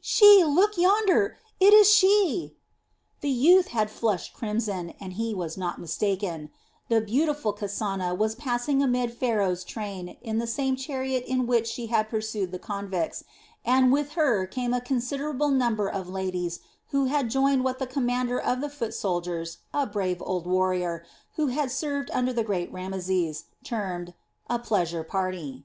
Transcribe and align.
She! 0.00 0.44
Look 0.44 0.78
yonder! 0.78 1.38
It 1.58 1.74
is 1.74 1.92
she!" 1.92 2.54
The 3.22 3.28
youth 3.30 3.66
had 3.74 3.90
flushed 3.90 4.32
crimson, 4.34 4.94
and 5.00 5.14
he 5.14 5.34
was 5.34 5.56
not 5.56 5.80
mistaken; 5.80 6.50
the 6.88 7.00
beautiful 7.00 7.52
Kasana 7.52 8.16
was 8.16 8.36
passing 8.36 8.84
amid 8.84 9.12
Pharaoh's 9.12 9.64
train 9.64 10.16
in 10.22 10.38
the 10.38 10.46
same 10.46 10.76
chariot 10.76 11.24
in 11.24 11.44
which 11.44 11.66
she 11.66 11.88
had 11.88 12.08
pursued 12.08 12.52
the 12.52 12.58
convicts, 12.60 13.24
and 13.64 13.90
with 13.92 14.12
her 14.12 14.46
came 14.46 14.72
a 14.72 14.80
considerable 14.80 15.48
number 15.50 15.88
of 15.88 16.08
ladies 16.08 16.60
who 16.90 17.06
had 17.06 17.28
joined 17.28 17.64
what 17.64 17.80
the 17.80 17.86
commander 17.88 18.38
of 18.38 18.60
the 18.60 18.70
foot 18.70 18.94
soldiers, 18.94 19.58
a 19.74 19.88
brave 19.88 20.22
old 20.22 20.46
warrior, 20.46 21.04
who 21.34 21.48
had 21.48 21.68
served 21.72 22.12
under 22.12 22.32
the 22.32 22.44
great 22.44 22.72
Rameses, 22.72 23.46
termed 23.64 24.14
"a 24.48 24.60
pleasure 24.60 25.02
party." 25.02 25.64